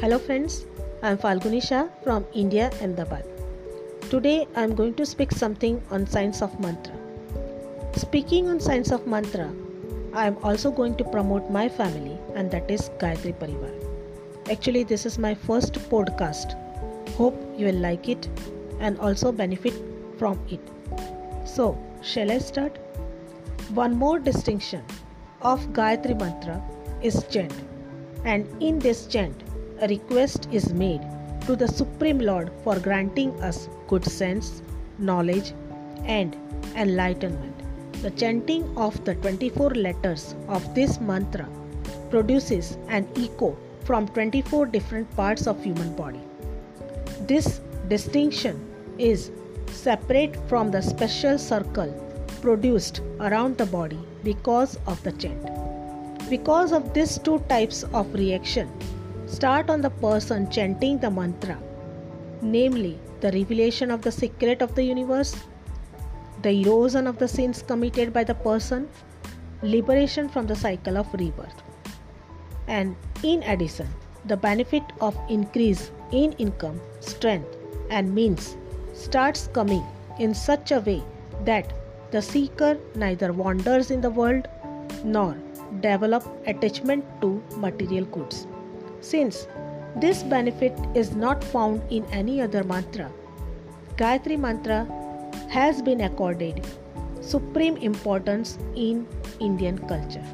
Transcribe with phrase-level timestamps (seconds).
[0.00, 0.64] Hello friends,
[1.02, 3.24] I am Falguni Shah from India, Ahmedabad.
[4.10, 6.94] Today I am going to speak something on science of mantra.
[7.96, 9.50] Speaking on science of mantra,
[10.14, 13.72] I am also going to promote my family and that is Gayatri Parivar.
[14.48, 16.54] Actually this is my first podcast.
[17.16, 18.28] Hope you will like it
[18.78, 19.74] and also benefit
[20.16, 20.60] from it.
[21.44, 22.78] So, shall I start?
[23.74, 24.84] One more distinction
[25.42, 26.62] of Gayatri mantra
[27.02, 27.52] is chant.
[28.24, 29.42] And in this chant,
[29.80, 31.00] a request is made
[31.46, 34.62] to the Supreme Lord for granting us good sense,
[34.98, 35.52] knowledge,
[36.04, 36.36] and
[36.74, 37.54] enlightenment.
[38.02, 41.48] The chanting of the 24 letters of this mantra
[42.10, 46.20] produces an echo from 24 different parts of human body.
[47.26, 48.60] This distinction
[48.98, 49.30] is
[49.66, 51.92] separate from the special circle
[52.40, 55.50] produced around the body because of the chant.
[56.28, 58.70] Because of these two types of reaction,
[59.28, 61.58] start on the person chanting the mantra,
[62.40, 65.36] namely the revelation of the secret of the universe,
[66.42, 68.88] the erosion of the sins committed by the person,
[69.62, 71.62] liberation from the cycle of rebirth.
[72.66, 73.88] And in addition,
[74.24, 77.56] the benefit of increase in income, strength,
[77.90, 78.56] and means
[78.92, 79.84] starts coming
[80.18, 81.02] in such a way
[81.44, 81.72] that
[82.10, 84.48] the seeker neither wanders in the world
[85.04, 85.36] nor
[85.80, 88.46] develop attachment to material goods.
[89.00, 89.46] Since
[89.96, 93.10] this benefit is not found in any other mantra,
[93.96, 94.86] Gayatri mantra
[95.48, 96.64] has been accorded
[97.20, 99.06] supreme importance in
[99.40, 100.24] Indian culture.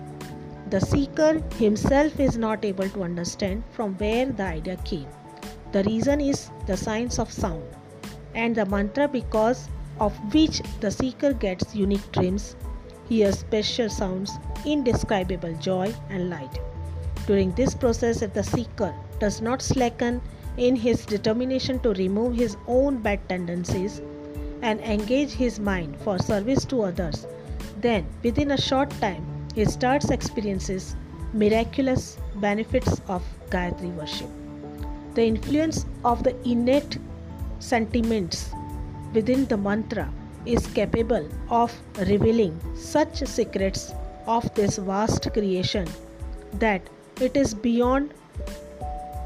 [0.71, 5.07] The seeker himself is not able to understand from where the idea came.
[5.73, 7.65] The reason is the science of sound
[8.35, 9.69] and the mantra because
[10.01, 12.57] of which the seeker gets unique dreams,
[13.09, 14.33] hears special sounds,
[14.65, 16.59] indescribable joy and light.
[17.27, 20.21] During this process, if the seeker does not slacken
[20.57, 24.01] in his determination to remove his own bad tendencies
[24.63, 27.27] and engage his mind for service to others,
[27.81, 29.25] then within a short time
[29.55, 30.97] he starts experiences
[31.33, 34.29] miraculous benefits of Gayatri worship.
[35.15, 36.99] The influence of the innate
[37.59, 38.51] sentiments
[39.13, 40.13] within the mantra
[40.45, 43.93] is capable of revealing such secrets
[44.27, 45.89] of this vast creation
[46.55, 46.83] that
[47.21, 48.13] it is beyond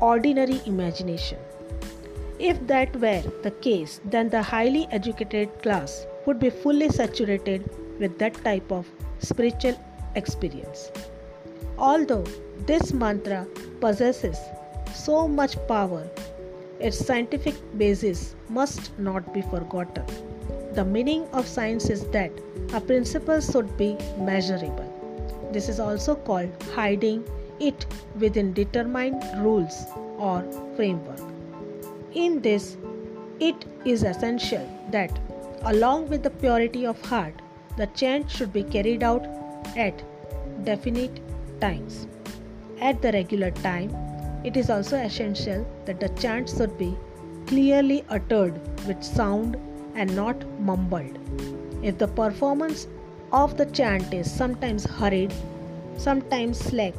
[0.01, 1.39] ordinary imagination.
[2.39, 8.19] If that were the case, then the highly educated class would be fully saturated with
[8.19, 8.87] that type of
[9.19, 9.77] spiritual
[10.15, 10.91] experience.
[11.79, 12.25] Although
[12.67, 13.47] this mantra
[13.81, 14.39] possesses
[14.95, 16.09] so much power,
[16.79, 20.05] its scientific basis must not be forgotten.
[20.75, 22.31] The meaning of science is that
[22.73, 24.95] a principle should be measurable.
[25.53, 27.25] This is also called hiding
[27.61, 27.87] it
[28.19, 29.87] within determined rules
[30.19, 30.45] or
[30.77, 31.21] framework.
[32.15, 32.77] In this,
[33.41, 35.17] it is essential that,
[35.63, 37.35] along with the purity of heart,
[37.77, 39.25] the chant should be carried out
[39.77, 40.03] at
[40.65, 41.21] definite
[41.61, 42.07] times.
[42.81, 43.95] At the regular time,
[44.45, 46.97] it is also essential that the chant should be
[47.47, 49.57] clearly uttered with sound
[49.95, 51.19] and not mumbled.
[51.83, 52.87] If the performance
[53.33, 55.33] of the chant is sometimes hurried,
[55.97, 56.95] sometimes slack,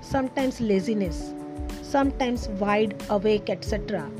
[0.00, 1.32] sometimes laziness,
[1.82, 4.10] sometimes wide awake, etc.,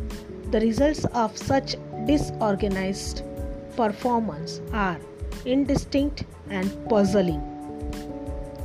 [0.50, 1.76] the results of such
[2.06, 3.22] disorganized
[3.76, 4.98] performance are
[5.44, 7.42] indistinct and puzzling.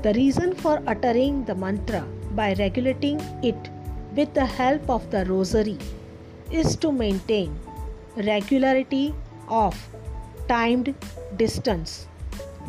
[0.03, 3.69] The reason for uttering the mantra by regulating it
[4.15, 5.77] with the help of the rosary
[6.51, 7.57] is to maintain
[8.15, 9.13] regularity
[9.47, 9.75] of
[10.47, 10.93] timed
[11.37, 12.07] distance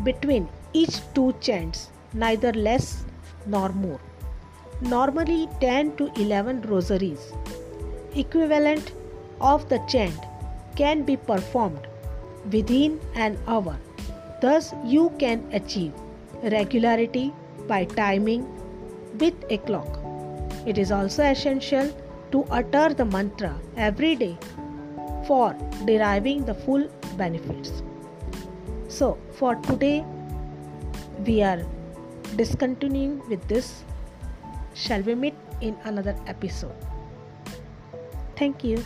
[0.05, 3.05] between each two chants, neither less
[3.47, 4.01] nor more.
[4.83, 7.33] Normally 10 to 11 rosaries,
[8.17, 8.93] equivalent
[9.41, 10.19] of the chant,
[10.75, 11.87] can be performed
[12.51, 13.79] within an hour.
[14.41, 15.93] Thus, you can achieve
[16.43, 17.33] regularity
[17.69, 18.45] by timing
[19.19, 20.01] with a clock.
[20.67, 21.89] It is also essential
[22.33, 24.37] to utter the mantra every day
[25.29, 25.55] for
[25.85, 27.85] deriving the full benefits.
[28.89, 30.05] So, for today,
[31.25, 31.65] we are
[32.35, 33.85] discontinuing with this.
[34.75, 36.75] Shall we meet in another episode?
[38.37, 38.85] Thank you.